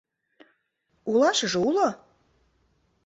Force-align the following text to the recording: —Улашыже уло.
—Улашыже 1.11 1.59
уло. 1.69 1.87